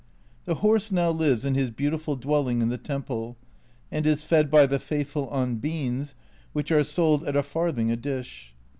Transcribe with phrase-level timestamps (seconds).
[0.45, 3.37] The horse now lives in his beautiful dwelling in the temple,
[3.91, 6.15] and is fed by the faithful on beans,
[6.53, 8.55] which are sold at a farthing a dish.